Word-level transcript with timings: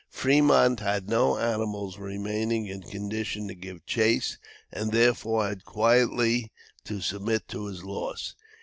Fremont 0.09 0.79
had 0.79 1.07
no 1.07 1.37
animals 1.37 1.99
remaining 1.99 2.65
in 2.65 2.81
condition 2.81 3.47
to 3.47 3.53
give 3.53 3.85
chase, 3.85 4.39
and 4.71 4.91
therefore 4.91 5.47
had 5.47 5.63
quietly 5.63 6.51
to 6.85 7.01
submit 7.01 7.47
to 7.49 7.67
his 7.67 7.83
loss. 7.83 8.33